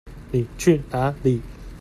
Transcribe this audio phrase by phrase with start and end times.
[0.31, 1.39] 妳去哪裡？